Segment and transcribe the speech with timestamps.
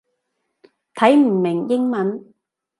[0.95, 2.33] 睇唔明英文